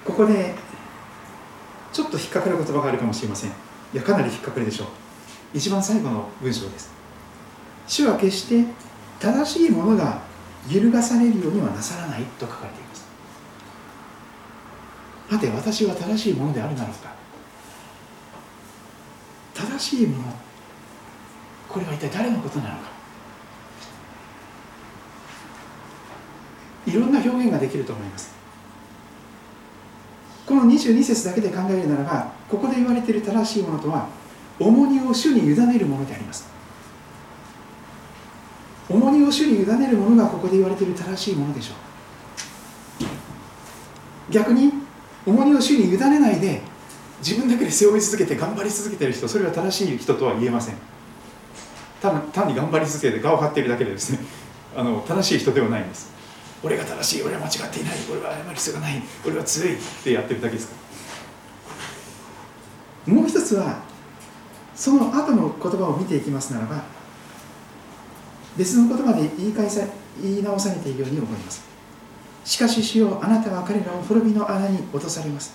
[0.04, 0.54] ここで
[1.92, 3.52] ちょっと引っかかる言葉があるかもしれません。
[3.92, 4.84] いやかなり引っかかるでしょ。
[4.84, 4.88] う
[5.52, 6.92] 一番最後の文章です。
[7.86, 8.64] 主は決して
[9.18, 10.22] 正しいものが
[10.68, 13.08] 揺るがされるようにはなさらないと書かれています。
[15.30, 17.10] さて私は正しいものであるならか。
[19.54, 20.34] 正しいもの
[21.68, 22.90] これは一体誰のことなのか。
[26.86, 28.39] いろんな表現ができると思います。
[30.50, 34.08] この22節だけで考えるならばここで言われている正しいものとは
[34.58, 36.50] 重荷を主に委ねるものであります。
[38.88, 41.74] 重荷を主に委ねるものがここで言われている正しいものでしょ
[43.04, 44.32] う。
[44.32, 44.72] 逆に
[45.24, 46.62] 重荷を主に委ねないで
[47.20, 50.74] 自分だけで背負い続けて頑張り続けている人それは正しい人とは言えません。
[52.02, 54.18] 単に頑張り続けて顔を張っているだけでですね
[54.76, 56.18] あの正しい人ではないんです。
[56.62, 57.94] 俺が正しい俺は間違っていない。
[58.10, 59.02] 俺は謝る必要がない。
[59.26, 59.76] 俺は強い。
[59.76, 60.74] ってやってるだけですか？
[63.08, 63.82] らもう一つは
[64.74, 66.82] その後の言葉を見ていきますならば
[68.56, 69.86] 別の言葉で言い返さ
[70.22, 71.64] 言い直されているように思います。
[72.44, 75.54] しかし主よあなたは彼らを滅びの穴に落とされます。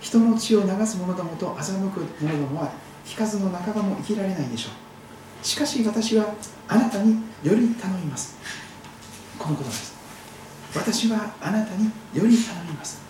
[0.00, 2.72] 人の血を流す者どもと欺く者どもは
[3.06, 5.46] 聞かずの半ばも生きられないでしょう。
[5.46, 6.34] しかし私は
[6.68, 8.36] あなたにより頼みます。
[9.38, 9.93] このことです
[10.74, 13.00] 私はあなたにより頼みます。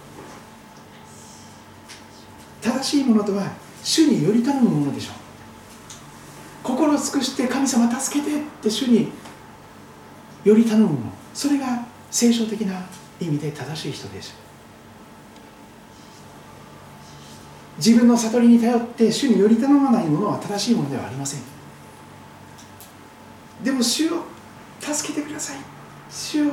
[2.61, 3.53] 正しいものとは
[3.83, 5.15] 主により頼むものでしょう。
[6.63, 9.13] 心尽くして神様助けてって主に
[10.45, 10.99] より頼むもの。
[11.33, 12.81] それが聖書的な
[13.21, 14.45] 意味で正しい人でしょう
[17.79, 21.41] 自分の悟りに頼って主により頼まないものは正しいものではありません。
[23.63, 24.25] でも主を
[24.81, 25.57] 助けてください。
[26.11, 26.53] 主を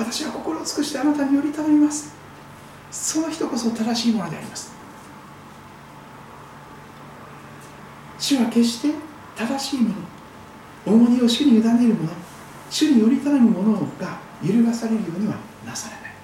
[0.00, 2.14] 私は心を尽くしてあなたにより頼みます。
[2.90, 4.72] その人こそ正しいものであります。
[8.18, 8.94] 主は決して
[9.36, 9.94] 正しいもの
[10.86, 12.10] 重荷を主に委ねるもの
[12.70, 15.34] 主により頼むものが揺るがされるようには
[15.66, 16.14] なされない。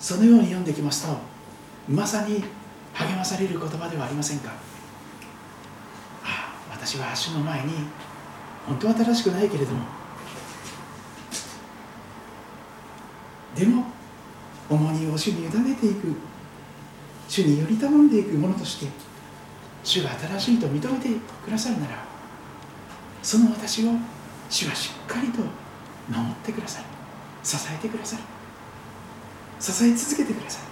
[0.00, 1.16] そのように読んできますと
[1.88, 2.42] まさに
[2.94, 4.50] 励まされる言葉ではありませんか。
[6.24, 7.74] ああ私は主の前に
[8.66, 9.97] 本当は正しくないけれども
[13.54, 13.84] でも
[14.68, 16.14] 重荷を主に委ねていく。
[17.28, 18.86] 主により頼んでいくものとして
[19.84, 21.10] 主が新しいと認めて
[21.44, 22.02] くださるなら
[23.22, 23.90] その私を
[24.48, 25.42] 主はしっかりと
[26.08, 26.86] 守ってくださる。
[27.44, 28.22] 支えてくださる。
[29.60, 30.67] 支え続けてください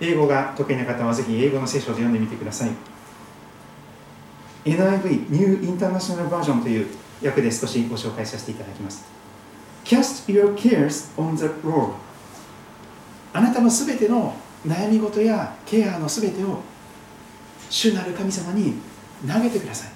[0.00, 2.70] 英語が得意な方はぜひ英語の聖書を読んでみてください。
[4.64, 6.88] NIV New International Version という
[7.24, 9.04] 訳で少しご紹介させていただきます。
[9.84, 11.92] Cast your cares on the Lord
[13.32, 14.34] あなたのすべての
[14.66, 16.60] 悩み事やケアのすべてを
[17.70, 18.74] 主なる神様に
[19.26, 19.90] 投げてください。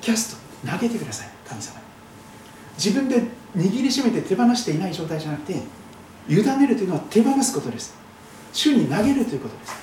[0.00, 1.84] キャスト投げてください神様に。
[2.76, 3.22] 自分で
[3.56, 5.62] 握りしめて手放していない状態じゃなくて
[6.28, 8.03] 委ねるというのは手放すことです。
[8.54, 9.74] 主に投げるということです。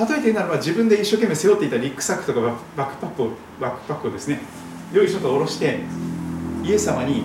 [0.00, 2.40] 例えて言うならば自分で一生懸命背負っていたリックサックとか
[2.76, 3.30] バックパックを
[3.60, 4.40] バックパックをですね
[4.92, 5.80] よいしょと下ろして
[6.64, 7.22] イエス様に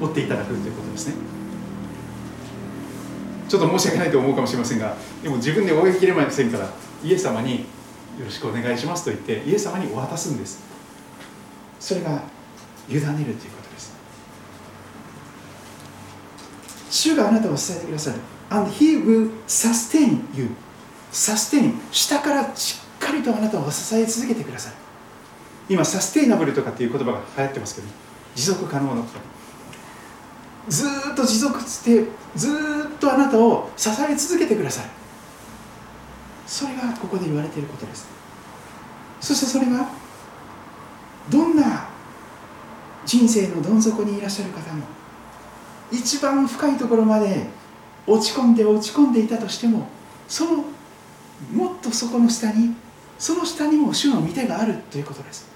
[0.00, 1.14] 持っていただくということですね。
[3.48, 6.70] ちょっと申し訳ないと思うかもしれませんがでも自分で追い切れませんから
[7.02, 7.60] イエス様に
[8.18, 10.62] よろしくお願いしますと言ってイエス様にお渡すんです。
[11.78, 12.22] それが
[12.88, 13.92] 委ねるということです
[17.00, 18.18] 主があなたを支えてくださる
[18.50, 20.50] and he will sustain you.
[21.10, 24.72] サステイン下からしっかりとあなたを支え続けてください。
[25.68, 27.88] 今サステイナブルとかっていう言葉が流行ってますけど
[28.34, 29.04] 持続可能の
[30.68, 32.04] ずっと持続して
[32.36, 32.48] ず
[32.94, 34.86] っとあなたを支え続けてください。
[36.46, 38.08] それがここで言われていることです。
[39.20, 39.88] そしてそれが
[41.30, 41.88] どんな
[43.06, 44.84] 人生のどん底にいらっしゃる方も
[45.92, 47.46] 一番深いところまで
[48.06, 49.86] 落ち込んで落ち込んでいたとしても
[50.28, 50.64] その
[51.52, 52.74] もっとそこの下に
[53.18, 55.48] その下にも主の御手があるということです。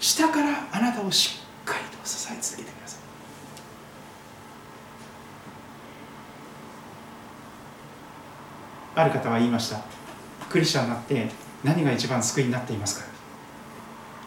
[0.00, 3.00] 下からあなたをしっかりと支え続けてください。
[8.94, 9.80] ある方は言いました。
[10.50, 11.28] クリスチャンになって
[11.62, 13.06] 何が一番救いになっていますか？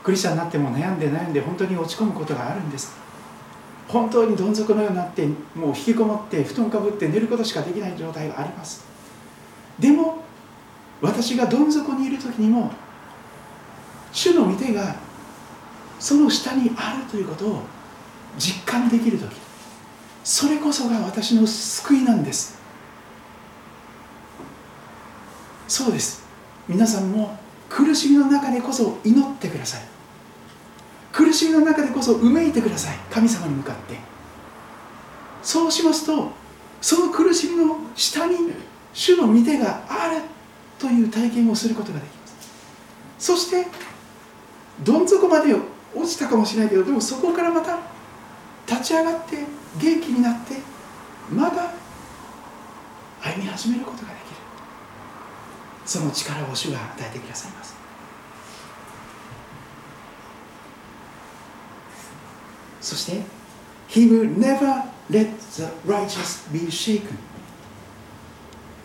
[0.03, 2.95] クリスチャンになっても悩んで悩んで本当に落ち込むことがあるんです
[3.87, 8.83] 本当にどん底のようになってもう引きこもって布団かぶって寝ることしかできない状態があります。
[9.79, 10.23] でも
[11.01, 12.71] 私がどん底にいる時にも
[14.11, 14.95] 主の御手が
[15.99, 17.61] その下にあるということを
[18.37, 19.35] 実感できる時
[20.23, 22.57] それこそが私の救いなんです。
[25.67, 26.23] そうです。
[26.67, 27.37] 皆さんも
[27.69, 29.94] 苦しみの中でこそ祈ってください。
[31.15, 32.97] 苦しみの中でこそうめいてください。
[33.09, 33.95] 神様に向かって。
[35.41, 36.31] そうしますと
[36.81, 38.35] その苦しみの下に
[38.93, 40.21] 主の御手がある
[40.77, 42.35] という体験をすることができます。
[43.17, 43.65] そして
[44.83, 45.55] どん底まで
[45.95, 47.79] 落ちたかもしれないけどでもそこからまた
[48.67, 49.37] 立ち上がって
[49.79, 50.55] 元気になって
[51.31, 51.71] まだ
[53.21, 54.35] 歩み始めることができる。
[55.85, 57.74] その力を主が与えてくださいます。
[62.85, 63.23] そして
[63.89, 67.15] He will never let the righteous be shaken.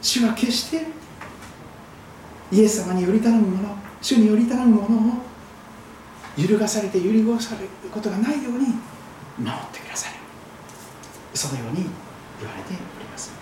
[0.01, 0.87] 主は決して
[2.51, 5.15] イエス様により頼むもの主により頼むものを
[6.39, 8.69] 揺るがされて揺り動されることがないように
[9.39, 10.17] 守ってくださる
[11.35, 11.85] そのように
[12.41, 13.33] 言われております。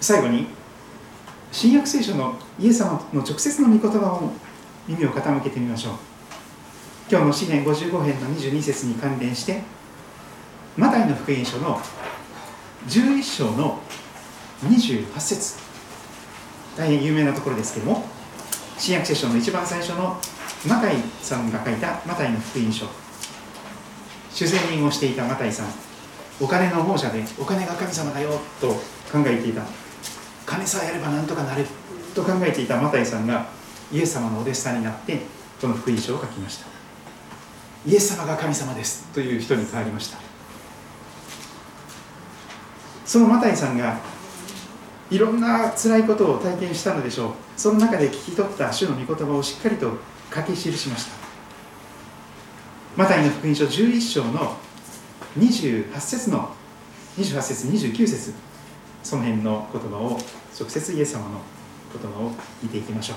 [0.00, 0.46] 最後に
[1.52, 4.32] 新約聖書のイエス様の直接の御言葉を
[4.88, 6.15] 耳を傾けてみましょう。
[7.08, 9.62] 今日の詩篇55編の22節に関連して
[10.76, 11.80] マタイの福音書の
[12.88, 13.78] 11章の
[14.64, 15.54] 28節。
[16.76, 18.04] 大変有名なところですけれども
[18.76, 20.16] 新約聖書の一番最初の
[20.66, 22.86] マタイさんが書いたマタイの福音書。
[24.32, 25.66] 主税人をしていたマタイさん
[26.40, 28.30] お金の亡者でお金が神様だよ
[28.60, 28.70] と
[29.12, 29.62] 考えていた。
[30.44, 31.64] 金さえあればなんとかなる
[32.16, 33.46] と考えていたマタイさんが
[33.92, 35.20] イエス様のお弟子さんになって
[35.60, 36.75] この福音書を書きました。
[37.86, 40.18] イエス様が神様ですという人に変わりました。
[43.04, 44.00] そのマタイさんが
[45.08, 47.32] いろんな辛いことを体験したのでしょう。
[47.56, 49.92] その中で聞き取った主の御言葉をしっかりと
[50.34, 51.12] 書き記しました。
[52.96, 54.56] マタイの福音書11章の
[55.38, 56.50] 28節の
[57.18, 58.32] 28節29節
[59.04, 60.18] その辺の言葉を
[60.58, 61.40] 直接イエス様の
[61.92, 62.32] 言葉を
[62.62, 63.16] 見ていきましょう。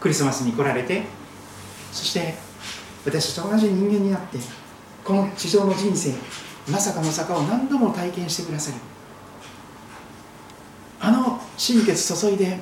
[0.00, 1.04] クリスマスに来られて
[1.96, 2.34] そして
[3.06, 4.38] 私たちと同じ人間になって
[5.02, 6.12] この地上の人生
[6.70, 8.76] まさかの坂を何度も体験してくださる。
[11.00, 12.58] あの心血注いで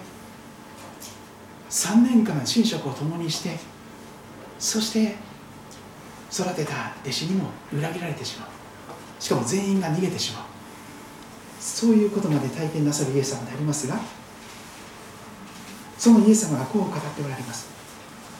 [1.68, 3.58] 3年間寝食を共にして
[4.58, 5.16] そして
[6.30, 8.48] 育てた弟子にも裏切られてしまう。
[9.18, 10.44] しかも全員が逃げてしまう。
[11.58, 13.98] そういうことまで体験なさるイエス様でありますが
[15.98, 17.73] そのイエス様がこう語っておられます。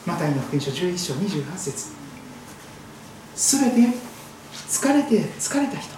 [0.07, 1.92] マタイの福音書11章28節。
[3.34, 3.88] すべて
[4.68, 5.94] 疲れて疲れた人。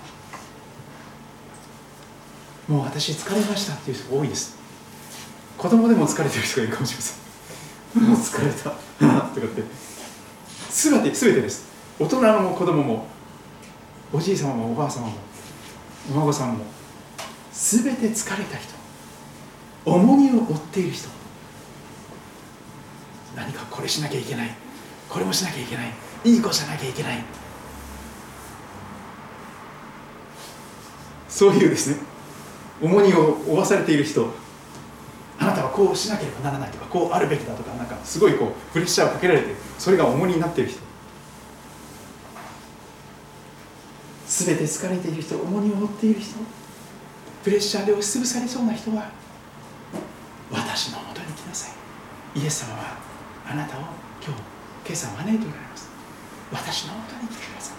[2.68, 4.56] もう私疲れましたっていう人が多いです。
[5.58, 8.02] 子供でも疲れてる人がいるかもしれません。
[8.04, 8.70] もう疲れた。
[8.70, 9.62] とかって。
[10.70, 11.66] すべてすべてです。
[11.98, 13.06] 大人も子供も
[14.12, 15.14] おじい様もおばあ様も
[16.12, 16.64] お孫さんも
[17.52, 18.72] すべて疲れた人。
[19.84, 21.08] 重荷を負っている人。
[23.36, 24.50] 何かこれしなきゃいけない。
[25.08, 25.92] これもしなきゃいけない。
[26.24, 27.22] いい子じゃなきゃいけない。
[31.28, 31.96] そういうですね。
[32.82, 34.28] 重荷を負わされている人。
[35.38, 40.80] あなたはこうしなければならないとかこうあるべきだとかなんかすごいこうプレッシャーをかけられてそれが重荷になっている人。
[44.26, 46.36] すべて疲れている人重荷を負っている人。
[47.44, 49.10] プレッシャーで押しつぶされそうな人は
[50.50, 51.70] 私のもとに来なさ
[52.34, 52.40] い。
[52.40, 53.05] イエス様は
[53.48, 53.80] あなたを
[54.24, 54.42] 今日
[54.84, 55.88] 今朝招いておられます
[56.52, 57.76] 私のもとに来てください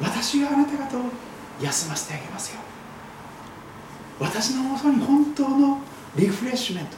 [0.00, 1.10] 私があなた方を
[1.60, 2.60] 休ませてあげますよ。
[4.18, 5.78] 私のもとに本当の
[6.16, 6.96] リフレッシュメント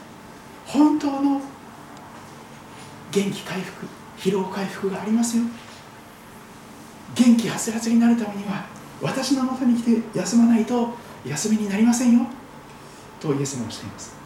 [0.65, 1.41] 本当の
[3.11, 5.43] 元気回復疲労回復がありますよ。
[7.15, 8.65] 元気はつらつになるためには
[9.01, 10.89] 私のもとに来て休まないと
[11.25, 12.25] 休みになりませんよ。
[13.19, 14.16] とイエスもおっしゃいます。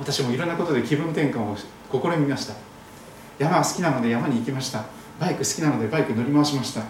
[0.00, 2.54] 私もいろんなことで気分転換を試みました。
[3.38, 4.86] 山は好きなので山に行きました。
[5.20, 6.82] バイク好きなのでバイク乗り回しました。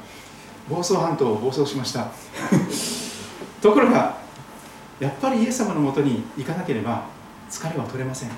[0.69, 2.07] 房総半島を暴走しました。
[3.61, 4.17] ところが
[5.01, 7.07] やっぱりイエス様のもとに行かなければ
[7.51, 8.31] 疲れは取れません。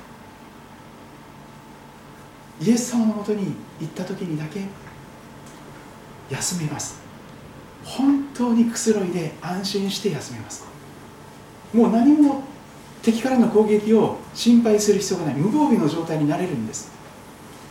[2.63, 4.63] イエス様のもとに行った時にだけ
[6.31, 6.99] 休めます。
[7.85, 10.65] 本当にくつろいで安心して休めます。
[11.75, 12.52] もう何も
[13.03, 15.35] 敵からの攻撃を心配する必要がない。
[15.35, 16.93] 無防備の状態になれるんです。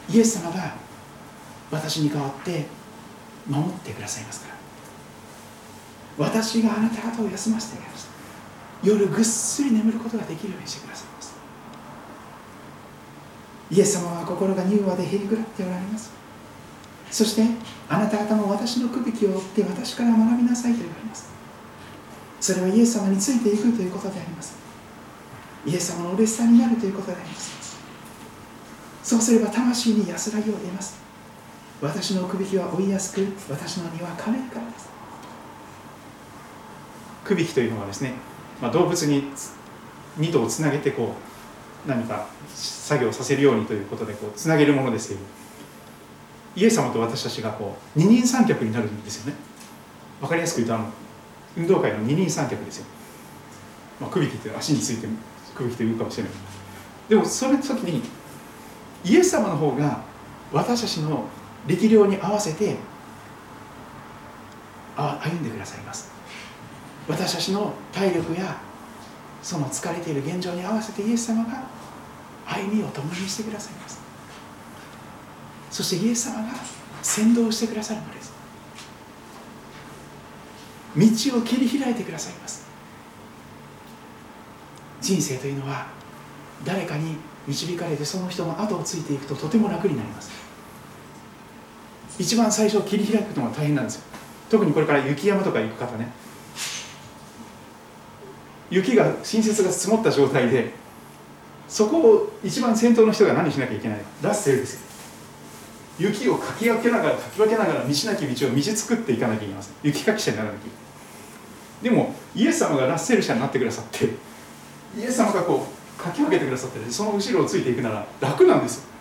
[0.10, 0.76] イエス様が
[1.72, 2.66] 私に代わって
[3.48, 4.56] 守ってくださいますから。
[6.18, 8.10] 私があなた方を休ませてあげました。
[8.84, 11.34] 夜ぐっすり眠ることができるようにしてくださいます。
[13.72, 16.12] イエス様は心が柔和でへりくらっておられます。
[17.10, 17.44] そして
[17.88, 21.30] あなた方も私のくびきを追って私から学びなさいと言われます。
[22.42, 24.61] それはイエス様についていくということであります。
[25.66, 27.80] イエス様のお弟子さんになるということであります。
[29.04, 31.00] そうすれば魂に安らぎを得ます。
[31.82, 34.90] 私のくびきは追いやすく私の荷は軽いからです。
[37.24, 38.14] くびきというのはですね、
[38.62, 39.24] まあ、動物に
[40.20, 41.16] 2頭をつなげてこ
[41.86, 45.22] う何か作業させるようにということでこうつなげるものですけど
[46.56, 49.38] イエス様と私たちがこう二人三脚になるんですよね。
[50.20, 50.86] 分かりやすく言うとあの
[51.58, 52.86] 運動会の二人三脚ですよ、
[54.00, 55.08] まあ、くびきって足について
[55.56, 56.32] くびきというかもしれない。
[57.10, 58.02] でもその時に
[59.04, 60.02] イエス様の方が
[60.52, 61.26] 私たちの
[61.68, 62.78] 力量に合わせて
[64.96, 66.12] 歩んでくださいます。
[67.08, 68.58] 私たちの体力や
[69.42, 71.64] その疲れている現状に合わせてイエス様が
[72.46, 74.00] 歩みを共にしてくださいます。
[75.72, 76.50] そしてイエス様が
[77.02, 78.32] 先導してくださるのです。
[80.96, 82.61] 道を切り開いてくださいます。
[85.02, 85.88] 人生というのは
[86.64, 87.16] 誰かに
[87.48, 90.32] 導かれてその人の後をついていくととても楽になります。
[92.20, 94.04] 一番最初切り開くのが大変なんですよ。
[94.50, 96.12] 特にこれから雪山とか行く方ね。
[98.70, 100.72] 雪が新雪が積もった状態で
[101.68, 104.82] そこを一番先頭の人が何しなきゃいけないラッセルですよ。
[106.00, 109.74] 雪をかき分けながらかき分けながら道なき道を道作っていかなきゃいけません。
[109.84, 111.96] 雪かき者にならなきゃいけない。
[111.96, 114.10] でもイエス様がラッセル者になってくださって
[114.98, 118.92] イエス様がこうかき分けてくださってその後ろをついていくなら楽なんです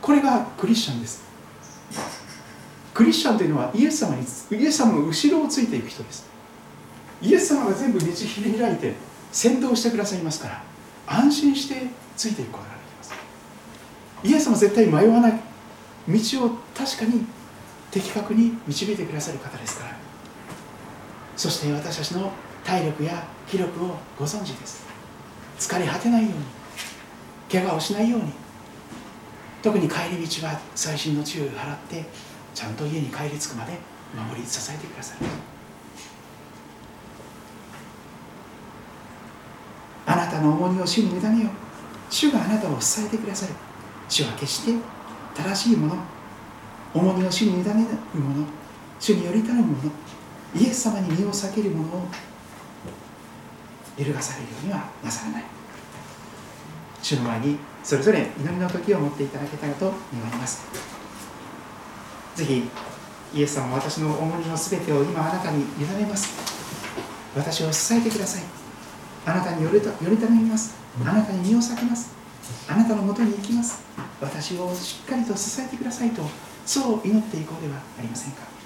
[0.00, 1.22] これがクリスチャンです。
[2.94, 6.28] クリスチャンというのはイエス様にイエス様の後ろをついていく人です。
[7.22, 8.94] イエス様が全部道切り開いて
[9.30, 10.64] 先導してくださいますから
[11.06, 11.86] 安心して
[12.16, 13.14] ついていくことができます。
[14.24, 15.40] イエス様絶対迷わない
[16.08, 17.26] 道を確かに
[17.90, 19.96] 的確に導いてくださる方ですから
[21.36, 22.32] そして私たちの
[22.70, 24.86] 体力や気力をご存知です。
[25.58, 26.44] 疲れ果てないように
[27.50, 28.30] 怪我をしないように。
[29.60, 32.04] 特に帰り道は細心の注意を払って
[32.54, 33.72] ちゃんと家に帰り着くまで
[34.14, 35.18] 守り支えてください。
[40.06, 41.50] あなたの重荷を主に委ねよ
[42.08, 43.54] 主があなたを支えてくださる。
[44.08, 44.80] 主は決して
[45.34, 45.96] 正しいもの。
[46.94, 48.46] 重荷を主に委ねるもの。
[49.00, 49.90] 主により頼むもの。
[50.54, 52.08] イエス様に身を避けるものを
[54.00, 55.44] 揺るがされるようにはなさらない。
[57.02, 60.64] 主の前にそれぞれ祈りの時を持っていただけたらと願います。
[62.34, 62.68] ぜひ
[63.34, 66.28] イエス様は私の重荷のすべてを今あなたに委ねます。
[67.36, 68.42] 私を支えてください。
[69.26, 70.74] あなたによりより頼みます。
[71.04, 72.12] あなたに身を避けます。
[72.68, 73.82] あなたのもとに行きます。
[74.20, 76.22] 私をしっかりと支えてくださいと
[76.66, 78.59] そう祈っていこうではありませんか。